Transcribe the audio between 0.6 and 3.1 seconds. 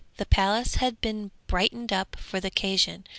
had been brightened up for the occasion.